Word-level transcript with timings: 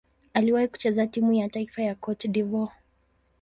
Aliwahi 0.33 0.67
kucheza 0.67 1.07
timu 1.07 1.33
ya 1.33 1.49
taifa 1.49 1.81
ya 1.81 1.95
Cote 1.95 2.27
d'Ivoire. 2.27 2.71